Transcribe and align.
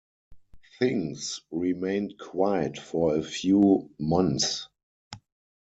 Things 0.79 1.41
remained 1.51 2.17
quiet 2.17 2.79
for 2.79 3.15
a 3.17 3.21
few 3.21 3.91
months. 3.99 4.67